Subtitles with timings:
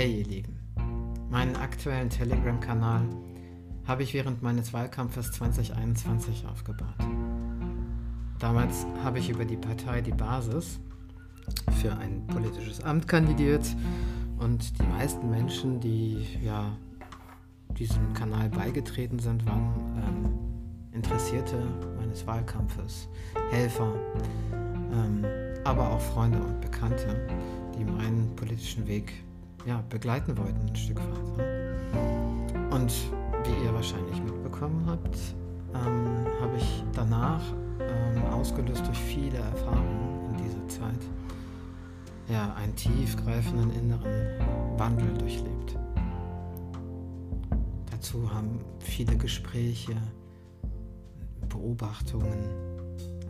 [0.00, 0.58] Hey ihr Lieben,
[1.28, 3.06] meinen aktuellen Telegram-Kanal
[3.84, 6.88] habe ich während meines Wahlkampfes 2021 aufgebaut.
[8.38, 10.80] Damals habe ich über die Partei Die Basis
[11.82, 13.76] für ein politisches Amt kandidiert
[14.38, 16.74] und die meisten Menschen, die ja
[17.78, 21.62] diesem Kanal beigetreten sind, waren ähm, Interessierte
[21.98, 23.06] meines Wahlkampfes,
[23.50, 23.92] Helfer,
[24.94, 25.26] ähm,
[25.64, 27.28] aber auch Freunde und Bekannte,
[27.78, 29.12] die meinen politischen Weg
[29.66, 31.46] ja, begleiten wollten, ein Stück weit.
[31.94, 32.76] Ja.
[32.76, 32.92] Und
[33.44, 35.16] wie ihr wahrscheinlich mitbekommen habt,
[35.74, 37.42] ähm, habe ich danach,
[37.80, 41.00] ähm, ausgelöst durch viele Erfahrungen in dieser Zeit,
[42.28, 45.76] ja, einen tiefgreifenden inneren Wandel durchlebt.
[47.90, 49.96] Dazu haben viele Gespräche,
[51.48, 52.38] Beobachtungen,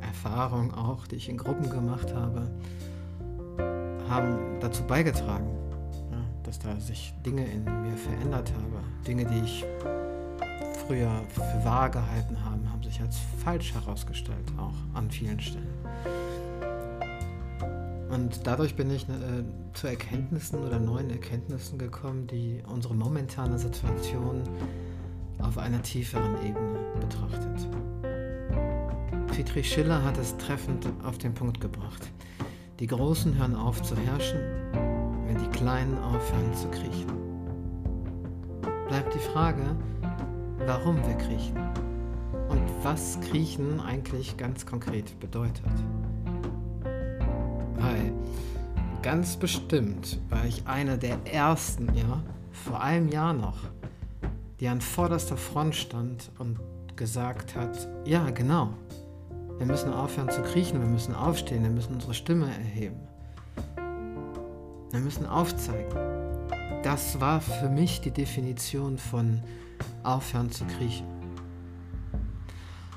[0.00, 2.50] Erfahrungen auch, die ich in Gruppen gemacht habe,
[4.08, 5.48] haben dazu beigetragen,
[6.50, 8.84] dass da sich Dinge in mir verändert haben.
[9.06, 9.64] Dinge, die ich
[10.84, 15.68] früher für wahr gehalten habe, haben sich als falsch herausgestellt, auch an vielen Stellen.
[18.10, 24.42] Und dadurch bin ich äh, zu Erkenntnissen oder neuen Erkenntnissen gekommen, die unsere momentane Situation
[25.38, 27.68] auf einer tieferen Ebene betrachtet.
[29.28, 32.10] Friedrich Schiller hat es treffend auf den Punkt gebracht.
[32.80, 34.69] Die Großen hören auf zu herrschen,
[35.60, 37.12] Kleinen aufhören zu kriechen.
[38.88, 39.76] Bleibt die Frage,
[40.64, 41.54] warum wir kriechen
[42.48, 45.66] und was Kriechen eigentlich ganz konkret bedeutet.
[47.74, 48.10] Weil
[49.02, 53.58] ganz bestimmt war ich einer der ersten, ja, vor einem Jahr noch,
[54.60, 56.58] die an vorderster Front stand und
[56.96, 58.70] gesagt hat, ja genau,
[59.58, 63.09] wir müssen aufhören zu kriechen, wir müssen aufstehen, wir müssen unsere Stimme erheben.
[64.90, 65.94] Wir müssen aufzeigen.
[66.82, 69.40] Das war für mich die Definition von
[70.02, 71.06] aufhören zu kriechen.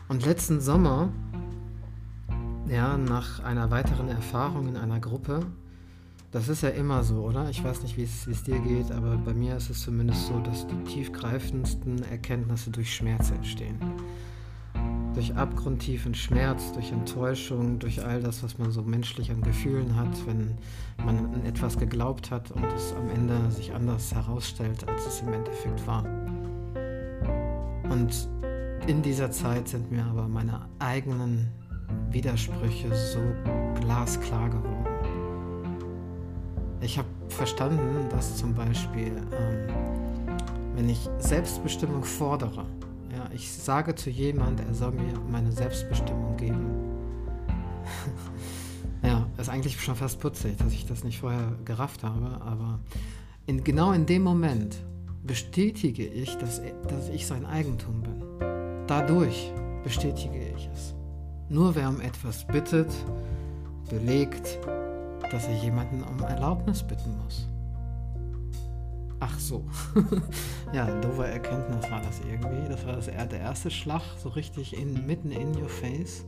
[0.08, 1.10] Und letzten Sommer,
[2.68, 5.46] ja, nach einer weiteren Erfahrung in einer Gruppe,
[6.32, 7.50] das ist ja immer so, oder?
[7.50, 10.66] Ich weiß nicht, wie es dir geht, aber bei mir ist es zumindest so, dass
[10.66, 13.78] die tiefgreifendsten Erkenntnisse durch Schmerz entstehen
[15.14, 20.26] durch abgrundtiefen Schmerz, durch Enttäuschung, durch all das, was man so menschlich an Gefühlen hat,
[20.26, 20.58] wenn
[21.06, 25.34] man an etwas geglaubt hat und es am Ende sich anders herausstellt, als es im
[25.34, 26.04] Endeffekt war.
[27.90, 28.28] Und
[28.88, 31.48] in dieser Zeit sind mir aber meine eigenen
[32.10, 33.20] Widersprüche so
[33.80, 34.88] glasklar geworden.
[36.82, 39.74] Ich habe verstanden, dass zum Beispiel, ähm,
[40.76, 42.66] wenn ich Selbstbestimmung fordere,
[43.34, 46.70] ich sage zu jemand, er soll mir meine Selbstbestimmung geben.
[49.04, 52.80] ja, ist eigentlich schon fast putzig, dass ich das nicht vorher gerafft habe, aber
[53.46, 54.78] in, genau in dem Moment
[55.24, 58.24] bestätige ich, dass, dass ich sein Eigentum bin.
[58.88, 59.52] Dadurch
[59.84, 60.94] bestätige ich es.
[61.50, 62.92] Nur wer um etwas bittet,
[63.90, 64.60] belegt,
[65.32, 67.48] dass er jemanden um Erlaubnis bitten muss.
[69.26, 69.64] Ach so.
[70.74, 72.68] ja, doofe Erkenntnis war das irgendwie.
[72.68, 76.26] Das war das, der erste Schlag, so richtig in, mitten in your face.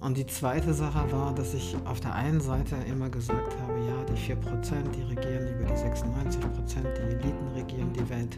[0.00, 4.04] Und die zweite Sache war, dass ich auf der einen Seite immer gesagt habe, ja,
[4.04, 4.34] die 4%,
[4.96, 8.36] die regieren über die 96%, die Eliten regieren die Welt.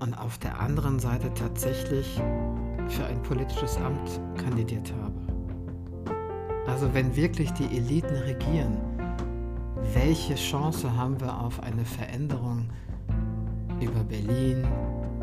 [0.00, 2.18] Und auf der anderen Seite tatsächlich
[2.88, 6.14] für ein politisches Amt kandidiert habe.
[6.66, 8.93] Also wenn wirklich die Eliten regieren,
[9.92, 12.70] welche Chance haben wir auf eine Veränderung
[13.80, 14.66] über Berlin,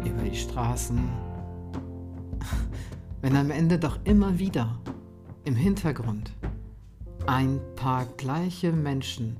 [0.05, 0.99] über die Straßen,
[3.21, 4.79] wenn am Ende doch immer wieder
[5.45, 6.33] im Hintergrund
[7.27, 9.37] ein paar gleiche Menschen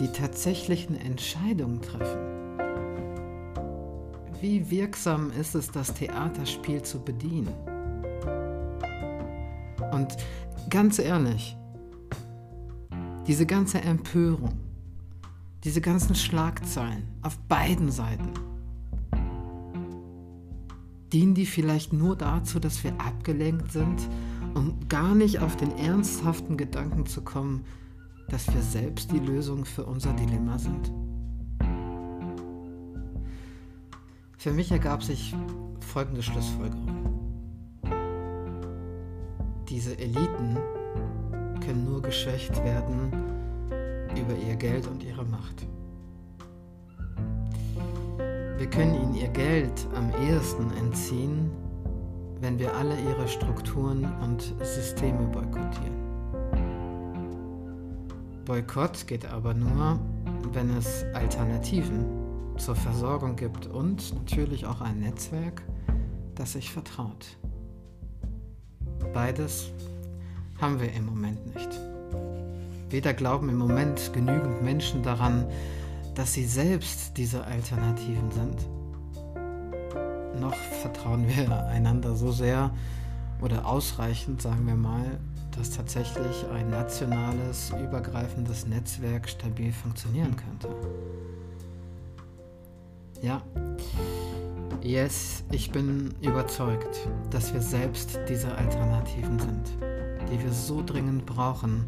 [0.00, 2.20] die tatsächlichen Entscheidungen treffen.
[4.40, 7.54] Wie wirksam ist es, das Theaterspiel zu bedienen?
[9.92, 10.16] Und
[10.68, 11.56] ganz ehrlich,
[13.26, 14.52] diese ganze Empörung,
[15.64, 18.30] diese ganzen Schlagzeilen auf beiden Seiten,
[21.12, 24.08] dienen die vielleicht nur dazu, dass wir abgelenkt sind,
[24.54, 27.64] um gar nicht auf den ernsthaften Gedanken zu kommen,
[28.28, 30.90] dass wir selbst die Lösung für unser Dilemma sind?
[34.36, 35.36] Für mich ergab sich
[35.80, 37.06] folgende Schlussfolgerung.
[39.68, 40.58] Diese Eliten
[41.64, 43.21] können nur geschwächt werden,
[44.16, 45.66] über ihr Geld und ihre Macht.
[48.58, 51.50] Wir können ihnen ihr Geld am ehesten entziehen,
[52.40, 56.02] wenn wir alle ihre Strukturen und Systeme boykottieren.
[58.44, 59.98] Boykott geht aber nur,
[60.52, 62.04] wenn es Alternativen
[62.56, 65.62] zur Versorgung gibt und natürlich auch ein Netzwerk,
[66.34, 67.38] das sich vertraut.
[69.12, 69.70] Beides
[70.60, 71.80] haben wir im Moment nicht.
[72.92, 75.46] Weder glauben im Moment genügend Menschen daran,
[76.14, 78.68] dass sie selbst diese Alternativen sind,
[80.38, 82.70] noch vertrauen wir einander so sehr
[83.40, 85.18] oder ausreichend, sagen wir mal,
[85.56, 90.68] dass tatsächlich ein nationales, übergreifendes Netzwerk stabil funktionieren könnte.
[93.22, 93.40] Ja,
[94.82, 99.72] yes, ich bin überzeugt, dass wir selbst diese Alternativen sind,
[100.30, 101.86] die wir so dringend brauchen,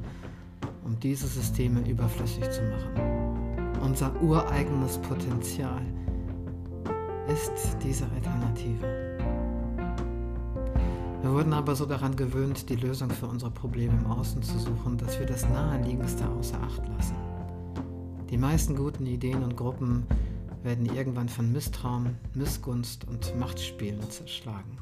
[0.84, 3.80] um diese Systeme überflüssig zu machen.
[3.82, 5.82] Unser ureigenes Potenzial
[7.28, 7.52] ist
[7.82, 9.04] diese Alternative.
[11.22, 14.98] Wir wurden aber so daran gewöhnt, die Lösung für unsere Probleme im Außen zu suchen,
[14.98, 17.16] dass wir das Naheliegendste außer Acht lassen.
[18.28, 20.06] Die meisten guten Ideen und Gruppen
[20.62, 24.78] werden irgendwann von Misstrauen, Missgunst und Machtspielen zerschlagen.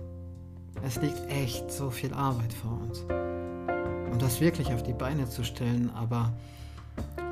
[0.84, 3.04] Es liegt echt so viel Arbeit vor uns,
[4.12, 6.32] um das wirklich auf die Beine zu stellen, aber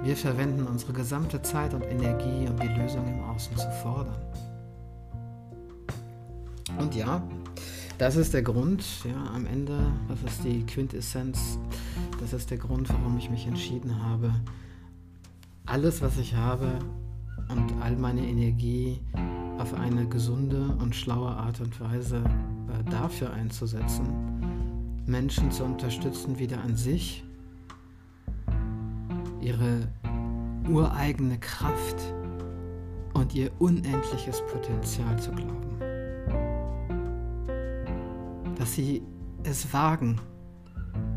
[0.03, 4.17] wir verwenden unsere gesamte Zeit und Energie, um die Lösung im Außen zu fordern.
[6.79, 7.23] Und ja,
[7.99, 9.79] das ist der Grund, ja, am Ende,
[10.09, 11.59] das ist die Quintessenz,
[12.19, 14.33] das ist der Grund, warum ich mich entschieden habe,
[15.67, 16.79] alles, was ich habe
[17.51, 19.01] und all meine Energie
[19.59, 24.40] auf eine gesunde und schlaue Art und Weise äh, dafür einzusetzen,
[25.11, 27.25] Menschen zu unterstützen, wieder an sich,
[29.41, 29.89] ihre
[30.69, 31.97] ureigene Kraft
[33.15, 35.71] und ihr unendliches Potenzial zu glauben
[38.61, 39.03] dass sie
[39.43, 40.21] es wagen,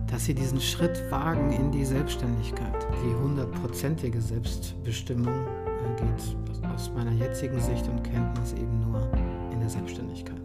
[0.07, 2.88] dass sie diesen Schritt wagen in die Selbstständigkeit.
[3.06, 9.12] Die hundertprozentige Selbstbestimmung äh, geht aus meiner jetzigen Sicht und Kenntnis eben nur
[9.51, 10.42] in der Selbstständigkeit.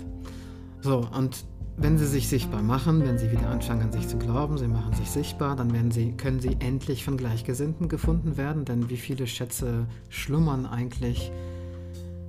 [0.81, 1.45] So, und
[1.79, 4.93] wenn sie sich sichtbar machen, wenn sie wieder anfangen an sich zu glauben, sie machen
[4.95, 9.27] sich sichtbar, dann werden sie, können sie endlich von Gleichgesinnten gefunden werden, denn wie viele
[9.27, 11.33] Schätze schlummern eigentlich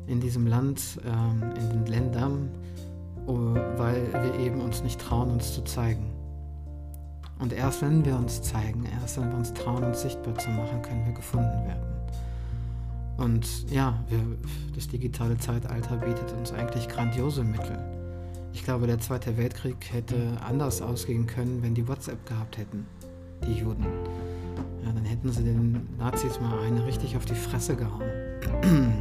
[0.07, 2.49] in diesem Land, ähm, in den Ländern,
[3.29, 6.09] Oh, weil wir eben uns nicht trauen, uns zu zeigen.
[7.37, 10.81] Und erst wenn wir uns zeigen, erst wenn wir uns trauen, uns sichtbar zu machen,
[10.81, 11.83] können wir gefunden werden.
[13.17, 14.17] Und ja, wir,
[14.73, 17.77] das digitale Zeitalter bietet uns eigentlich grandiose Mittel.
[18.53, 22.85] Ich glaube, der Zweite Weltkrieg hätte anders ausgehen können, wenn die WhatsApp gehabt hätten,
[23.47, 23.85] die Juden.
[24.83, 28.09] Ja, dann hätten sie den Nazis mal eine richtig auf die Fresse gehauen.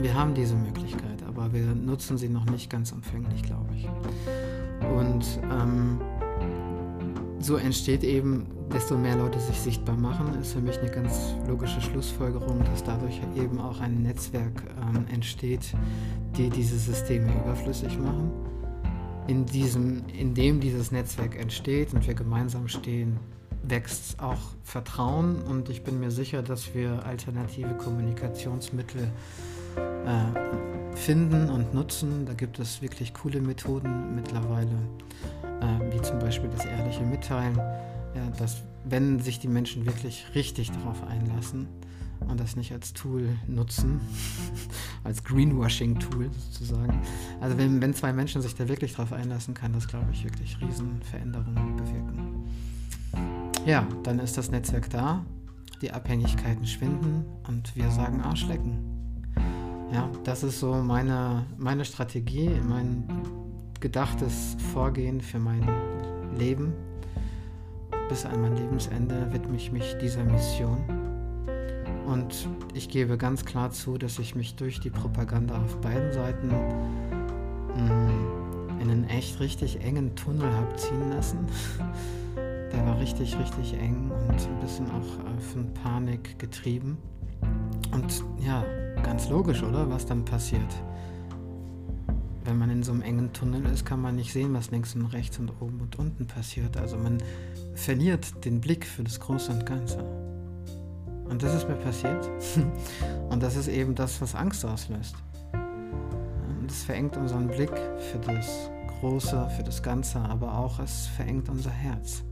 [0.00, 3.88] Wir haben diese Möglichkeit aber wir nutzen sie noch nicht ganz umfänglich, glaube ich.
[4.84, 6.00] Und ähm,
[7.40, 11.80] so entsteht eben, desto mehr Leute sich sichtbar machen, ist für mich eine ganz logische
[11.80, 14.62] Schlussfolgerung, dass dadurch eben auch ein Netzwerk
[14.94, 15.72] ähm, entsteht,
[16.36, 18.30] die diese Systeme überflüssig machen.
[19.26, 23.18] In, diesem, in dem dieses Netzwerk entsteht und wir gemeinsam stehen,
[23.62, 29.10] wächst auch Vertrauen und ich bin mir sicher, dass wir alternative Kommunikationsmittel
[29.76, 32.26] äh, finden und nutzen.
[32.26, 34.76] Da gibt es wirklich coole Methoden mittlerweile,
[35.60, 40.70] äh, wie zum Beispiel das ehrliche Mitteilen, ja, dass wenn sich die Menschen wirklich richtig
[40.72, 41.68] darauf einlassen
[42.28, 44.00] und das nicht als Tool nutzen,
[45.04, 47.00] als Greenwashing-Tool sozusagen.
[47.40, 50.60] Also wenn, wenn zwei Menschen sich da wirklich darauf einlassen, kann das, glaube ich, wirklich
[50.60, 52.44] Riesenveränderungen bewirken.
[53.66, 55.24] Ja, dann ist das Netzwerk da,
[55.82, 58.78] die Abhängigkeiten schwinden und wir sagen Arschlecken.
[59.92, 63.04] Ja, das ist so meine, meine Strategie, mein
[63.80, 65.68] gedachtes Vorgehen für mein
[66.38, 66.72] Leben.
[68.08, 70.78] Bis an mein Lebensende widme ich mich dieser Mission.
[72.06, 76.48] Und ich gebe ganz klar zu, dass ich mich durch die Propaganda auf beiden Seiten
[76.48, 81.38] mm, in einen echt richtig engen Tunnel habe ziehen lassen.
[82.36, 86.98] Der war richtig, richtig eng und ein bisschen auch von Panik getrieben.
[87.92, 88.64] Und ja,
[89.02, 89.88] Ganz logisch, oder?
[89.90, 90.74] Was dann passiert.
[92.44, 95.06] Wenn man in so einem engen Tunnel ist, kann man nicht sehen, was links und
[95.06, 96.76] rechts und oben und unten passiert.
[96.76, 97.18] Also man
[97.74, 99.98] verliert den Blick für das Große und Ganze.
[101.28, 102.28] Und das ist mir passiert.
[103.30, 105.14] und das ist eben das, was Angst auslöst.
[105.52, 107.72] Und es verengt unseren Blick
[108.10, 108.70] für das
[109.00, 112.22] Große, für das Ganze, aber auch es verengt unser Herz.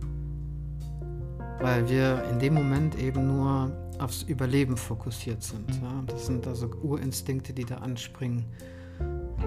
[1.61, 5.81] Weil wir in dem Moment eben nur aufs Überleben fokussiert sind.
[6.07, 8.45] Das sind also Urinstinkte, die da anspringen,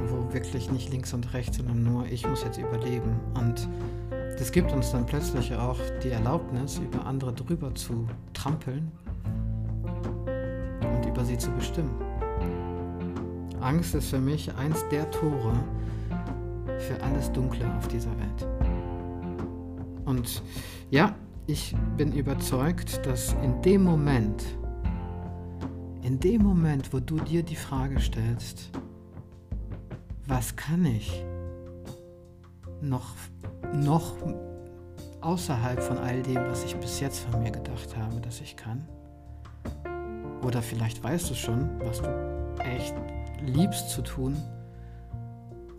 [0.08, 3.20] wo wirklich nicht links und rechts, sondern nur ich muss jetzt überleben.
[3.34, 3.68] Und
[4.10, 8.92] das gibt uns dann plötzlich auch die Erlaubnis, über andere drüber zu trampeln
[11.12, 11.94] über sie zu bestimmen.
[13.60, 15.54] Angst ist für mich eins der Tore
[16.80, 18.48] für alles Dunkle auf dieser Welt.
[20.06, 20.42] Und
[20.90, 21.14] ja,
[21.46, 24.44] ich bin überzeugt, dass in dem Moment,
[26.02, 28.72] in dem Moment, wo du dir die Frage stellst,
[30.32, 31.26] was kann ich
[32.82, 33.16] noch,
[33.74, 34.16] noch
[35.20, 38.88] außerhalb von all dem, was ich bis jetzt von mir gedacht habe, dass ich kann?
[40.42, 42.96] Oder vielleicht weißt du schon, was du echt
[43.46, 44.38] liebst zu tun.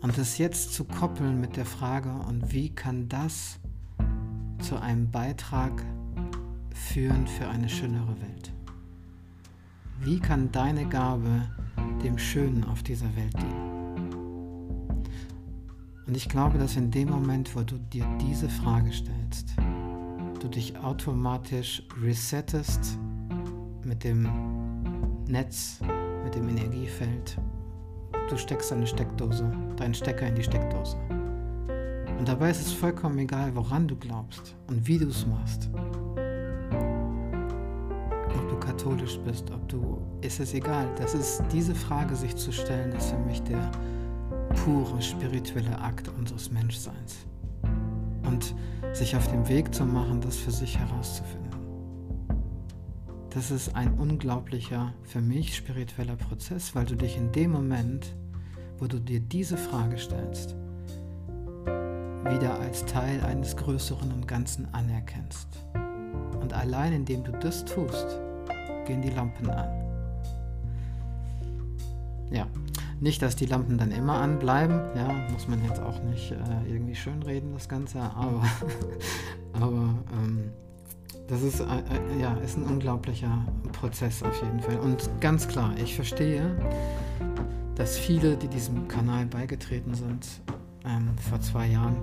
[0.02, 3.59] Und das jetzt zu koppeln mit der Frage, und wie kann das
[4.61, 5.82] zu einem Beitrag
[6.75, 8.52] führen für eine schönere Welt?
[9.99, 11.49] Wie kann deine Gabe
[12.04, 13.71] dem Schönen auf dieser Welt dienen?
[16.06, 19.54] Und ich glaube, dass in dem Moment, wo du dir diese Frage stellst,
[20.40, 22.99] du dich automatisch resettest
[23.85, 24.28] mit dem
[25.28, 25.78] Netz,
[26.25, 27.38] mit dem Energiefeld.
[28.28, 30.97] Du steckst deine Steckdose, deinen Stecker in die Steckdose.
[32.18, 35.71] Und dabei ist es vollkommen egal, woran du glaubst und wie du es machst.
[38.35, 39.99] Ob du katholisch bist, ob du.
[40.21, 40.88] Ist es egal.
[40.99, 43.71] Das ist, diese Frage sich zu stellen, ist für mich der
[44.54, 47.26] pure spirituelle Akt unseres Menschseins.
[48.25, 48.54] Und
[48.92, 51.42] sich auf den Weg zu machen, das für sich herauszufinden.
[53.30, 58.14] Das ist ein unglaublicher, für mich spiritueller Prozess, weil du dich in dem Moment,
[58.78, 60.54] wo du dir diese Frage stellst,
[61.64, 65.49] wieder als Teil eines Größeren und Ganzen anerkennst.
[66.40, 68.21] Und allein indem du das tust,
[68.87, 69.71] gehen die Lampen an.
[72.30, 72.47] Ja,
[73.02, 76.37] nicht, dass die Lampen dann immer anbleiben, ja, muss man jetzt auch nicht äh,
[76.71, 78.44] irgendwie schönreden, das Ganze, aber,
[79.54, 80.52] aber ähm,
[81.26, 84.78] das ist, äh, äh, ja, ist ein unglaublicher Prozess auf jeden Fall.
[84.78, 86.56] Und ganz klar, ich verstehe,
[87.75, 90.28] dass viele, die diesem Kanal beigetreten sind,
[90.85, 91.97] ähm, vor zwei Jahren,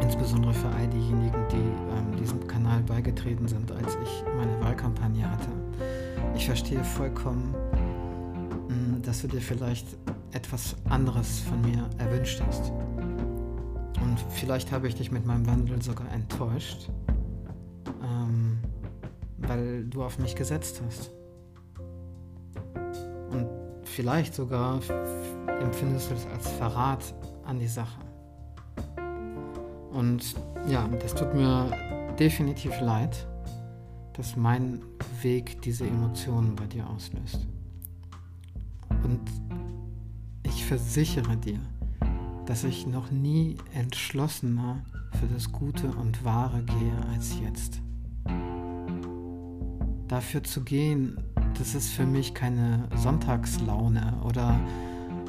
[0.00, 5.48] insbesondere für all diejenigen, die ähm, diesem Kanal beigetreten sind, als ich meine Wahlkampagne hatte,
[6.36, 7.52] ich verstehe vollkommen,
[9.06, 9.86] dass du dir vielleicht
[10.32, 12.70] etwas anderes von mir erwünscht hast.
[14.02, 16.90] Und vielleicht habe ich dich mit meinem Wandel sogar enttäuscht,
[18.02, 18.58] ähm,
[19.38, 21.10] weil du auf mich gesetzt hast.
[23.30, 23.46] Und
[23.84, 24.80] vielleicht sogar
[25.60, 28.00] empfindest du es als Verrat an die Sache.
[29.92, 30.34] Und
[30.68, 31.70] ja, das tut mir
[32.18, 33.26] definitiv leid,
[34.14, 34.82] dass mein
[35.22, 37.46] Weg diese Emotionen bei dir auslöst.
[39.04, 39.20] Und
[40.42, 41.60] ich versichere dir,
[42.46, 44.82] dass ich noch nie entschlossener
[45.20, 47.80] für das Gute und Wahre gehe als jetzt.
[50.08, 51.18] Dafür zu gehen,
[51.58, 54.58] das ist für mich keine Sonntagslaune oder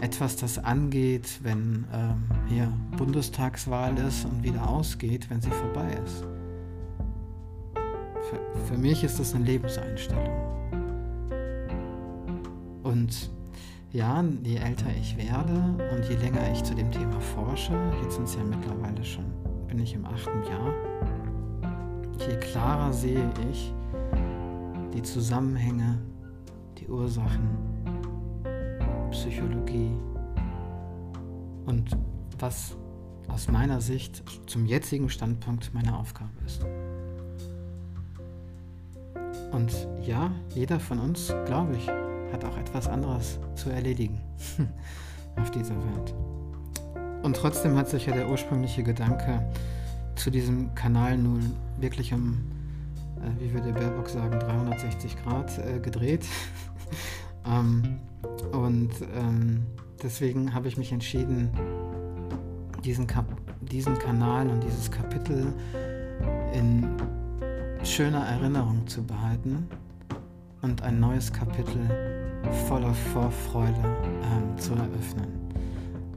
[0.02, 6.24] etwas, das angeht, wenn ähm, hier Bundestagswahl ist und wieder ausgeht, wenn sie vorbei ist.
[8.30, 10.30] Für, für mich ist das eine Lebenseinstellung.
[12.84, 13.32] Und
[13.96, 15.54] ja, je älter ich werde
[15.96, 17.72] und je länger ich zu dem Thema forsche,
[18.04, 19.24] jetzt sind es ja mittlerweile schon,
[19.68, 20.74] bin ich im achten Jahr,
[22.28, 23.74] je klarer sehe ich
[24.94, 25.98] die Zusammenhänge,
[26.78, 27.48] die Ursachen,
[29.12, 29.92] Psychologie
[31.66, 31.98] und
[32.38, 32.76] was
[33.30, 36.66] aus meiner Sicht zum jetzigen Standpunkt meine Aufgabe ist.
[39.54, 39.72] Und
[40.06, 41.90] ja, jeder von uns, glaube ich,
[42.32, 44.22] hat auch etwas anderes zu erledigen
[45.36, 46.14] auf dieser Welt.
[47.24, 49.42] Und trotzdem hat sich ja der ursprüngliche Gedanke
[50.16, 52.44] zu diesem Kanal nun wirklich um,
[53.18, 56.26] äh, wie würde Baerbock sagen, 360 Grad äh, gedreht.
[57.48, 58.00] ähm,
[58.52, 59.66] und ähm,
[60.04, 61.50] deswegen habe ich mich entschieden,
[62.84, 63.26] diesen, Kap
[63.62, 65.52] diesen Kanal und dieses Kapitel
[66.54, 66.88] in
[67.84, 69.68] schöner Erinnerung zu behalten
[70.62, 72.15] und ein neues Kapitel
[72.68, 75.46] voller Vorfreude ähm, zu eröffnen.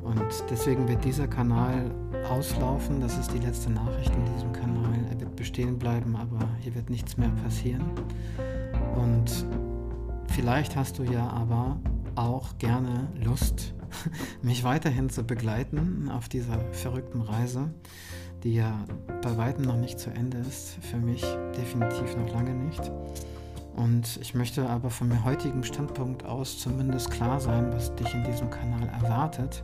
[0.03, 1.91] Und deswegen wird dieser Kanal
[2.31, 3.01] auslaufen.
[3.01, 4.95] Das ist die letzte Nachricht in diesem Kanal.
[5.11, 7.85] Er wird bestehen bleiben, aber hier wird nichts mehr passieren.
[8.97, 9.45] Und
[10.29, 11.79] vielleicht hast du ja aber
[12.15, 13.75] auch gerne Lust,
[14.43, 17.71] mich weiterhin zu begleiten auf dieser verrückten Reise,
[18.45, 18.85] die ja
[19.23, 20.79] bei weitem noch nicht zu Ende ist.
[20.81, 21.23] Für mich
[21.57, 22.91] definitiv noch lange nicht.
[23.79, 28.25] Und ich möchte aber von meinem heutigen Standpunkt aus zumindest klar sein, was dich in
[28.25, 29.63] diesem Kanal erwartet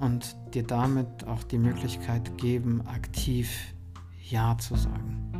[0.00, 3.50] und dir damit auch die Möglichkeit geben, aktiv
[4.30, 5.30] Ja zu sagen.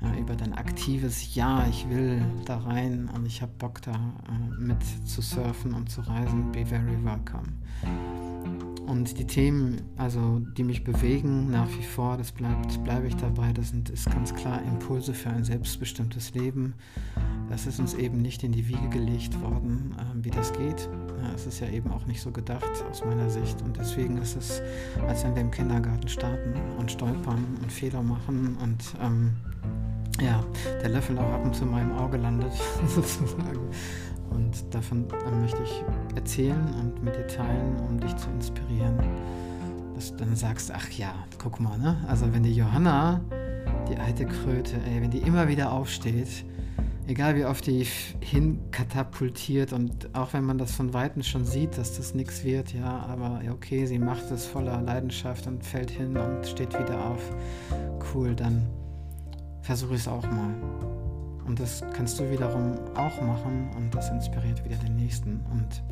[0.00, 4.60] ja, über dein aktives Ja, ich will da rein und ich habe Bock da äh,
[4.60, 6.52] mit zu surfen und zu reisen.
[6.52, 8.31] Be very welcome.
[8.86, 13.52] Und die Themen, also die mich bewegen nach wie vor, das bleibt, bleibe ich dabei,
[13.52, 16.74] das sind, ist ganz klar Impulse für ein selbstbestimmtes Leben.
[17.48, 20.88] Das ist uns eben nicht in die Wiege gelegt worden, äh, wie das geht.
[21.34, 23.62] Es ist ja eben auch nicht so gedacht aus meiner Sicht.
[23.62, 24.60] Und deswegen ist es,
[25.06, 29.32] als wenn wir im Kindergarten starten und stolpern und Fehler machen und ähm,
[30.20, 30.44] ja,
[30.82, 32.52] der Löffel auch ab und zu in meinem Auge landet,
[32.86, 33.60] sozusagen.
[34.30, 35.06] Und davon
[35.40, 38.96] möchte ich erzählen und mit dir teilen, um dich zu inspirieren.
[39.94, 41.96] Dass du dann sagst, ach ja, guck mal, ne?
[42.08, 43.20] Also wenn die Johanna,
[43.88, 46.44] die alte Kröte, ey, wenn die immer wieder aufsteht,
[47.06, 47.86] egal wie oft die
[48.20, 53.06] hinkatapultiert und auch wenn man das von Weitem schon sieht, dass das nichts wird, ja,
[53.08, 57.20] aber okay, sie macht es voller Leidenschaft und fällt hin und steht wieder auf.
[58.14, 58.66] Cool, dann
[59.62, 60.54] versuche ich es auch mal.
[61.46, 65.40] Und das kannst du wiederum auch machen und das inspiriert wieder den nächsten.
[65.52, 65.82] Und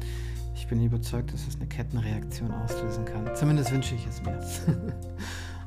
[0.54, 3.34] ich bin überzeugt, dass es eine Kettenreaktion auslösen kann.
[3.34, 4.38] Zumindest wünsche ich es mir.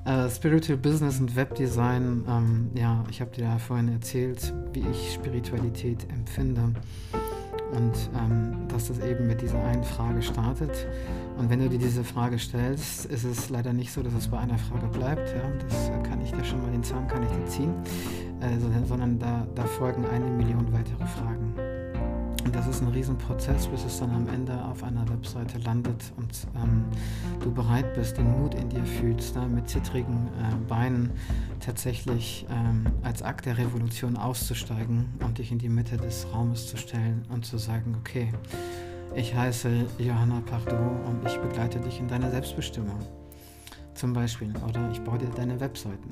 [0.06, 5.14] uh, Spiritual Business und Webdesign, ähm, ja, ich habe dir ja vorhin erzählt, wie ich
[5.14, 6.74] Spiritualität empfinde
[7.74, 10.88] und ähm, dass das eben mit dieser einen Frage startet.
[11.38, 14.38] Und wenn du dir diese Frage stellst, ist es leider nicht so, dass es bei
[14.38, 15.30] einer Frage bleibt.
[15.30, 15.44] Ja?
[15.60, 17.74] Das kann ich dir schon mal, den Zahn kann ich dir ziehen,
[18.44, 21.54] äh, sondern da, da folgen eine Million weitere Fragen.
[22.46, 26.46] Und das ist ein Riesenprozess, bis es dann am Ende auf einer Webseite landet und
[26.62, 26.84] ähm,
[27.42, 31.12] du bereit bist, den Mut in dir fühlst, da mit zittrigen äh, Beinen
[31.62, 36.76] tatsächlich ähm, als Akt der Revolution auszusteigen und dich in die Mitte des Raumes zu
[36.76, 38.34] stellen und zu sagen, okay,
[39.16, 39.70] ich heiße
[40.00, 43.00] Johanna Pardot und ich begleite dich in deiner Selbstbestimmung.
[43.94, 44.52] Zum Beispiel.
[44.68, 46.10] Oder ich baue dir deine Webseiten.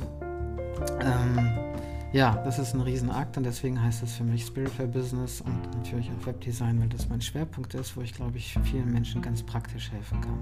[1.01, 1.70] Ähm,
[2.13, 6.09] ja, das ist ein Riesenakt und deswegen heißt es für mich Spiritual Business und natürlich
[6.11, 9.91] auch Webdesign, weil das mein Schwerpunkt ist, wo ich glaube ich vielen Menschen ganz praktisch
[9.91, 10.39] helfen kann.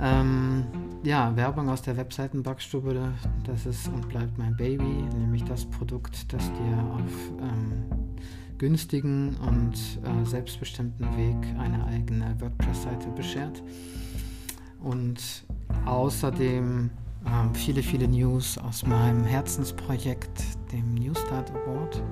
[0.00, 0.64] Ähm,
[1.02, 3.12] ja, Werbung aus der Webseitenbackstube,
[3.44, 7.84] das ist und bleibt mein Baby, nämlich das Produkt, das dir auf ähm,
[8.58, 13.62] günstigen und äh, selbstbestimmten Weg eine eigene WordPress-Seite beschert.
[14.80, 15.44] Und
[15.84, 16.90] außerdem
[17.26, 22.02] ähm, viele, viele News aus meinem Herzensprojekt, dem Newstart Award.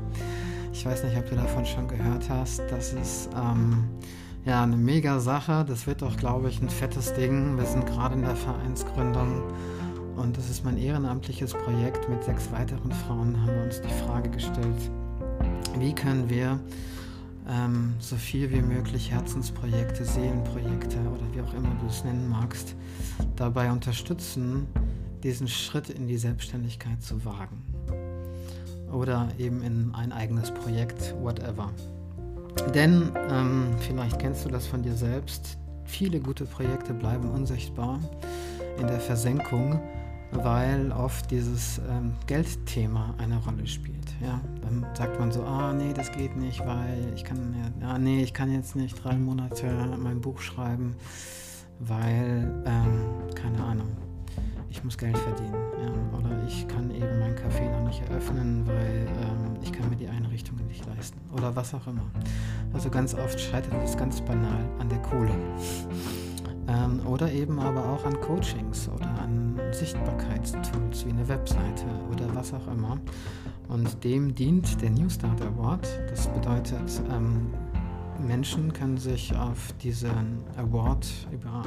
[0.72, 2.60] Ich weiß nicht, ob du davon schon gehört hast.
[2.70, 3.84] Das ist ähm,
[4.44, 5.64] ja eine mega Sache.
[5.66, 7.56] Das wird auch, glaube ich, ein fettes Ding.
[7.56, 9.42] Wir sind gerade in der Vereinsgründung
[10.16, 12.08] und das ist mein ehrenamtliches Projekt.
[12.08, 14.90] Mit sechs weiteren Frauen haben wir uns die Frage gestellt,
[15.78, 16.58] wie können wir
[17.48, 22.74] ähm, so viel wie möglich Herzensprojekte, Seelenprojekte oder wie auch immer du es nennen magst,
[23.36, 24.66] dabei unterstützen,
[25.24, 27.64] diesen Schritt in die Selbstständigkeit zu wagen.
[28.92, 31.72] Oder eben in ein eigenes Projekt, whatever.
[32.74, 37.98] Denn, ähm, vielleicht kennst du das von dir selbst, viele gute Projekte bleiben unsichtbar
[38.78, 39.80] in der Versenkung,
[40.30, 43.94] weil oft dieses ähm, Geldthema eine Rolle spielt.
[44.20, 48.22] Ja, dann sagt man so, ah nee, das geht nicht, weil ich kann, ja, nee,
[48.22, 49.66] ich kann jetzt nicht drei Monate
[49.98, 50.94] mein Buch schreiben,
[51.80, 53.88] weil, ähm, keine Ahnung,
[54.74, 55.54] ich muss Geld verdienen.
[55.80, 59.96] Ja, oder ich kann eben mein Café noch nicht eröffnen, weil ähm, ich kann mir
[59.96, 61.20] die Einrichtungen nicht leisten.
[61.32, 62.10] Oder was auch immer.
[62.72, 65.30] Also ganz oft scheitert es ganz banal an der Kohle.
[66.66, 72.54] Ähm, oder eben aber auch an Coachings oder an Sichtbarkeitstools wie eine Webseite oder was
[72.54, 72.98] auch immer.
[73.68, 75.86] Und dem dient der New Start Award.
[76.08, 77.52] Das bedeutet, ähm,
[78.18, 81.06] Menschen können sich auf diesen Award,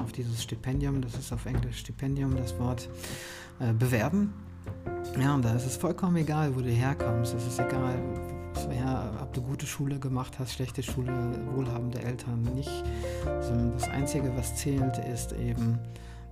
[0.02, 2.90] auf dieses Stipendium, das ist auf Englisch Stipendium das Wort,
[3.60, 4.34] äh, bewerben.
[5.20, 7.34] Ja, und da ist es vollkommen egal, wo du herkommst.
[7.34, 7.98] Es ist egal,
[8.78, 11.14] ja, ob du gute Schule gemacht hast, schlechte Schule,
[11.56, 12.84] wohlhabende Eltern, nicht.
[13.42, 15.80] Sondern das Einzige, was zählt, ist eben,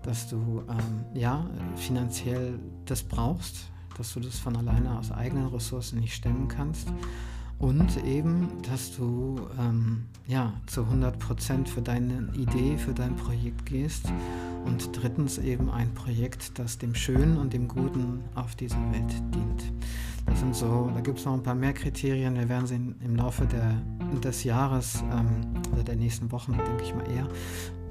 [0.04, 6.00] dass du ähm, ja, finanziell das brauchst, dass du das von alleine aus eigenen Ressourcen
[6.00, 6.90] nicht stemmen kannst
[7.60, 14.12] und eben, dass du ähm, ja, zu 100% für deine Idee, für dein Projekt gehst
[14.66, 19.72] und drittens eben ein Projekt, das dem Schönen und dem Guten auf dieser Welt dient.
[20.26, 23.16] Das sind so, da gibt es noch ein paar mehr Kriterien, wir werden sie im
[23.16, 23.74] Laufe der,
[24.20, 27.28] des Jahres ähm, oder der nächsten Wochen, denke ich mal eher,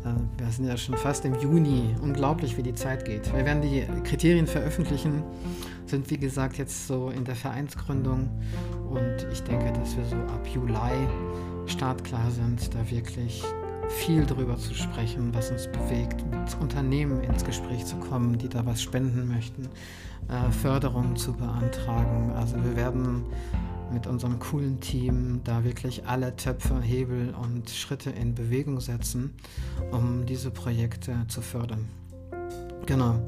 [0.04, 1.94] äh, wir sind ja schon fast im Juni.
[2.02, 3.32] Unglaublich, wie die Zeit geht.
[3.32, 5.22] Wir werden die Kriterien veröffentlichen,
[5.86, 8.30] sind wie gesagt jetzt so in der Vereinsgründung
[8.90, 11.08] und ich denke, dass wir so ab Juli
[11.66, 13.42] startklar sind, da wirklich
[13.88, 18.64] viel darüber zu sprechen, was uns bewegt, mit Unternehmen ins Gespräch zu kommen, die da
[18.64, 19.68] was spenden möchten,
[20.28, 22.32] äh, Förderung zu beantragen.
[22.32, 23.24] Also wir werden
[23.92, 29.34] mit unserem coolen Team da wirklich alle Töpfe, Hebel und Schritte in Bewegung setzen,
[29.92, 31.88] um diese Projekte zu fördern.
[32.86, 33.18] Genau.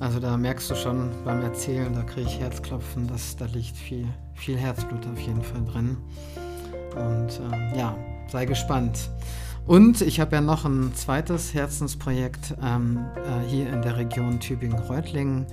[0.00, 4.06] Also da merkst du schon beim Erzählen, da kriege ich Herzklopfen, dass da liegt viel,
[4.34, 5.96] viel Herzblut auf jeden Fall drin.
[6.94, 7.96] Und äh, ja,
[8.30, 9.10] sei gespannt.
[9.66, 15.46] Und ich habe ja noch ein zweites Herzensprojekt ähm, äh, hier in der Region Tübingen-Reutlingen.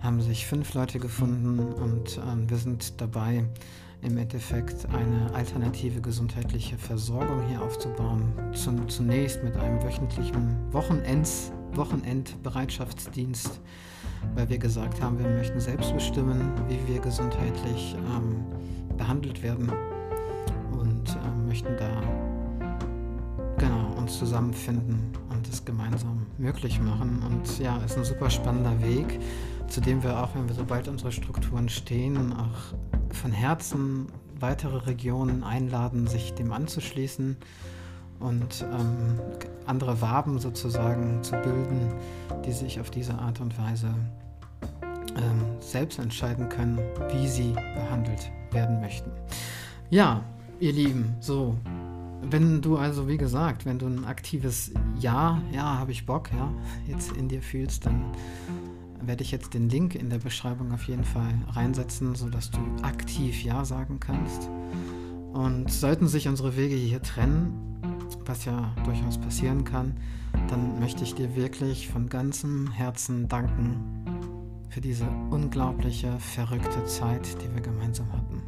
[0.00, 3.44] Haben sich fünf Leute gefunden und ähm, wir sind dabei,
[4.00, 8.32] im Endeffekt eine alternative gesundheitliche Versorgung hier aufzubauen.
[8.52, 13.60] Zum, zunächst mit einem wöchentlichen Wochenends, Wochenendbereitschaftsdienst,
[14.34, 18.44] weil wir gesagt haben, wir möchten selbst bestimmen, wie wir gesundheitlich ähm,
[18.96, 19.70] behandelt werden
[20.72, 22.02] und äh, möchten da
[23.58, 27.22] genau, uns zusammenfinden und es gemeinsam möglich machen.
[27.26, 29.20] Und ja, ist ein super spannender Weg,
[29.68, 34.06] zu dem wir auch, wenn wir sobald unsere Strukturen stehen, auch von Herzen
[34.40, 37.36] weitere Regionen einladen, sich dem anzuschließen
[38.22, 39.20] und ähm,
[39.66, 41.92] andere Waben sozusagen zu bilden,
[42.44, 43.88] die sich auf diese Art und Weise
[45.16, 46.78] ähm, selbst entscheiden können,
[47.12, 49.10] wie sie behandelt werden möchten.
[49.90, 50.22] Ja,
[50.60, 51.56] ihr Lieben, so.
[52.24, 56.52] Wenn du also, wie gesagt, wenn du ein aktives Ja, ja, habe ich Bock, ja,
[56.86, 58.04] jetzt in dir fühlst, dann
[59.00, 63.42] werde ich jetzt den Link in der Beschreibung auf jeden Fall reinsetzen, sodass du aktiv
[63.42, 64.48] Ja sagen kannst.
[65.32, 67.72] Und sollten sich unsere Wege hier trennen,
[68.24, 69.94] was ja durchaus passieren kann,
[70.48, 73.76] dann möchte ich dir wirklich von ganzem Herzen danken
[74.68, 78.42] für diese unglaubliche, verrückte Zeit, die wir gemeinsam hatten.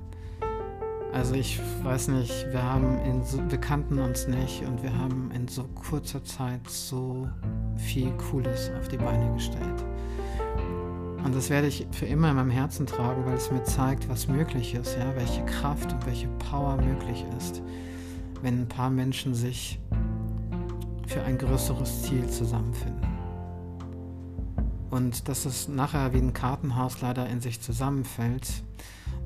[1.12, 5.30] Also ich weiß nicht, wir haben in so, wir kannten uns nicht und wir haben
[5.32, 7.28] in so kurzer Zeit so
[7.76, 9.84] viel Cooles auf die Beine gestellt.
[11.24, 14.28] Und das werde ich für immer in meinem Herzen tragen, weil es mir zeigt, was
[14.28, 17.62] möglich ist, ja, welche Kraft und welche Power möglich ist,
[18.44, 19.80] wenn ein paar Menschen sich
[21.06, 23.08] für ein größeres Ziel zusammenfinden.
[24.90, 28.46] Und dass es nachher wie ein Kartenhaus leider in sich zusammenfällt,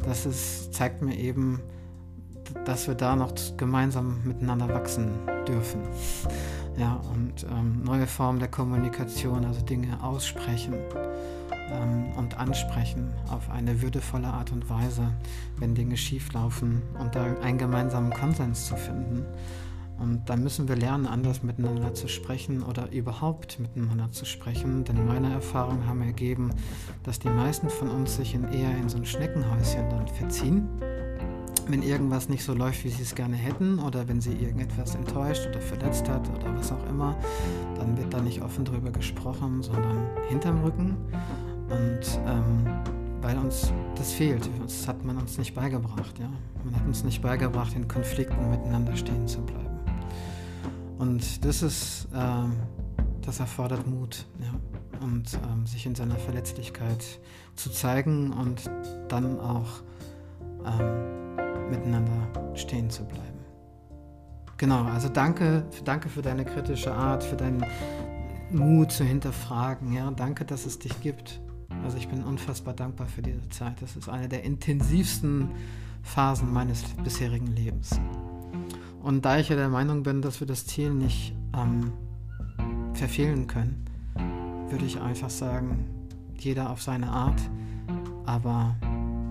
[0.05, 1.61] das ist, zeigt mir eben,
[2.65, 5.11] dass wir da noch gemeinsam miteinander wachsen
[5.47, 5.81] dürfen.
[6.79, 10.75] Ja, und ähm, neue Formen der Kommunikation, also Dinge aussprechen
[11.71, 15.13] ähm, und ansprechen auf eine würdevolle Art und Weise,
[15.59, 19.25] wenn Dinge schieflaufen und da einen gemeinsamen Konsens zu finden.
[19.99, 24.85] Und da müssen wir lernen, anders miteinander zu sprechen oder überhaupt miteinander zu sprechen.
[24.85, 26.51] Denn meine Erfahrungen haben ergeben,
[27.03, 30.69] dass die meisten von uns sich in eher in so ein Schneckenhäuschen dann verziehen.
[31.67, 35.47] Wenn irgendwas nicht so läuft, wie sie es gerne hätten, oder wenn sie irgendetwas enttäuscht
[35.49, 37.15] oder verletzt hat oder was auch immer,
[37.77, 40.97] dann wird da nicht offen drüber gesprochen, sondern hinterm Rücken.
[41.69, 42.67] Und ähm,
[43.21, 46.19] weil uns das fehlt, das hat man uns nicht beigebracht.
[46.19, 46.31] Ja?
[46.65, 49.79] Man hat uns nicht beigebracht, in Konflikten miteinander stehen zu bleiben.
[50.99, 52.53] Und das ist, ähm,
[53.23, 54.27] das erfordert Mut.
[54.41, 54.55] Ja?
[55.05, 57.05] Und ähm, sich in seiner Verletzlichkeit
[57.55, 58.71] zu zeigen und
[59.09, 59.83] dann auch
[60.65, 63.25] ähm, miteinander stehen zu bleiben.
[64.57, 67.65] Genau, also danke, danke für deine kritische Art, für deinen
[68.51, 69.93] Mut zu hinterfragen.
[69.93, 70.11] Ja?
[70.11, 71.41] Danke, dass es dich gibt.
[71.85, 73.81] Also ich bin unfassbar dankbar für diese Zeit.
[73.81, 75.51] Das ist eine der intensivsten
[76.03, 78.01] Phasen meines bisherigen Lebens.
[79.03, 81.93] Und da ich ja der Meinung bin, dass wir das Ziel nicht ähm,
[82.95, 83.85] verfehlen können,
[84.69, 85.87] würde ich einfach sagen,
[86.39, 87.41] jeder auf seine Art,
[88.27, 88.77] aber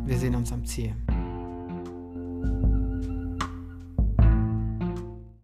[0.05, 0.93] wir sehen uns am Ziel.